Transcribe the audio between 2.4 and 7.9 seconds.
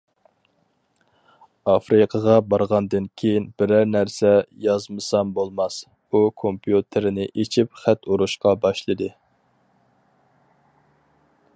بارغاندىن كېيىن بىرەر نەرسە يازمىسام بولماس›› ئۇ كومپيۇتېرنى ئېچىپ